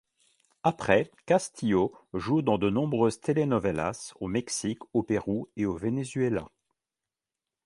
Après, 0.63 1.11
Castillo 1.27 1.93
joue 2.15 2.41
dans 2.41 2.57
de 2.57 2.71
nombreuses 2.71 3.19
telenovelas 3.21 4.15
au 4.19 4.27
Mexique, 4.27 4.79
au 4.93 5.03
Pérou 5.03 5.47
et 5.57 5.67
au 5.67 5.75
Vénézuéla. 5.77 6.47